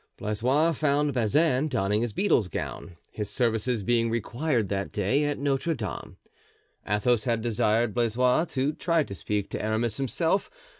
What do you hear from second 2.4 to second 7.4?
gown, his services being required that day at Notre Dame. Athos